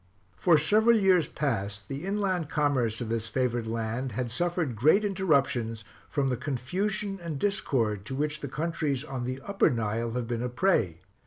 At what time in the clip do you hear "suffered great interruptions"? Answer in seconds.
4.31-5.83